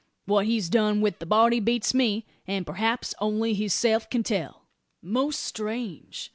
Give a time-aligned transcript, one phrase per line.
[0.25, 4.63] What he's done wi' the body beats me; and perhaps only hisself can tell."
[4.99, 6.27] "Most strange!"